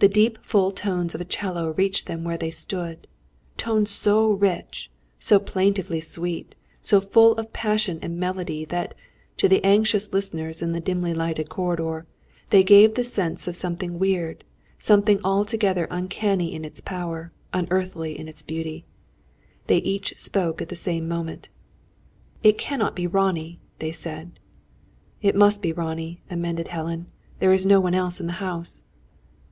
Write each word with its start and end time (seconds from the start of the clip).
The 0.00 0.08
deep 0.08 0.36
full 0.42 0.72
tones 0.72 1.14
of 1.14 1.20
a 1.20 1.24
'cello, 1.24 1.70
reached 1.78 2.06
them 2.06 2.24
where 2.24 2.36
they 2.36 2.50
stood; 2.50 3.06
tones 3.56 3.90
so 3.90 4.32
rich, 4.32 4.90
so 5.18 5.38
plaintively 5.38 6.00
sweet, 6.00 6.56
so 6.82 7.00
full 7.00 7.32
of 7.36 7.52
passion 7.54 8.00
and 8.02 8.18
melody, 8.18 8.64
that, 8.66 8.94
to 9.38 9.48
the 9.48 9.64
anxious 9.64 10.12
listeners 10.12 10.60
in 10.60 10.72
the 10.72 10.80
dimly 10.80 11.14
lighted 11.14 11.48
corridor, 11.48 12.04
they 12.50 12.64
gave 12.64 12.94
the 12.96 13.04
sense 13.04 13.48
of 13.48 13.56
something 13.56 13.98
weird, 13.98 14.44
something 14.78 15.20
altogether 15.24 15.86
uncanny 15.90 16.52
in 16.52 16.64
its 16.66 16.80
power, 16.80 17.32
unearthly 17.54 18.18
in 18.18 18.28
its 18.28 18.42
beauty. 18.42 18.84
They 19.68 19.78
each 19.78 20.14
spoke 20.18 20.60
at 20.60 20.68
the 20.68 20.76
same 20.76 21.08
moment. 21.08 21.48
"It 22.42 22.58
cannot 22.58 22.94
be 22.96 23.06
Ronnie," 23.06 23.60
they 23.78 23.92
said. 23.92 24.32
"It 25.22 25.36
must 25.36 25.62
be 25.62 25.72
Ronnie," 25.72 26.20
amended 26.28 26.68
Helen. 26.68 27.06
"There 27.38 27.52
is 27.52 27.64
no 27.64 27.80
one 27.80 27.94
else 27.94 28.20
in 28.20 28.26
the 28.26 28.32
house." 28.42 28.82